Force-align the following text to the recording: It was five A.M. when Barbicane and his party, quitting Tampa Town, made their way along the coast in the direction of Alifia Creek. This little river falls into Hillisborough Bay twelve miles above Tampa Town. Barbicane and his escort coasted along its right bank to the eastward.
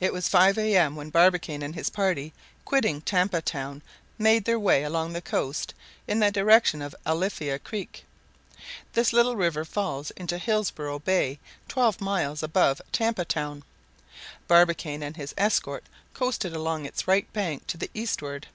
It 0.00 0.12
was 0.12 0.26
five 0.26 0.58
A.M. 0.58 0.96
when 0.96 1.08
Barbicane 1.10 1.62
and 1.62 1.76
his 1.76 1.88
party, 1.88 2.32
quitting 2.64 3.00
Tampa 3.00 3.40
Town, 3.40 3.80
made 4.18 4.44
their 4.44 4.58
way 4.58 4.82
along 4.82 5.12
the 5.12 5.22
coast 5.22 5.72
in 6.08 6.18
the 6.18 6.32
direction 6.32 6.82
of 6.82 6.96
Alifia 7.06 7.60
Creek. 7.60 8.04
This 8.94 9.12
little 9.12 9.36
river 9.36 9.64
falls 9.64 10.10
into 10.16 10.36
Hillisborough 10.36 10.98
Bay 11.04 11.38
twelve 11.68 12.00
miles 12.00 12.42
above 12.42 12.82
Tampa 12.90 13.24
Town. 13.24 13.62
Barbicane 14.48 15.00
and 15.04 15.16
his 15.16 15.32
escort 15.38 15.84
coasted 16.12 16.52
along 16.52 16.84
its 16.84 17.06
right 17.06 17.32
bank 17.32 17.68
to 17.68 17.76
the 17.76 17.90
eastward. 17.94 18.48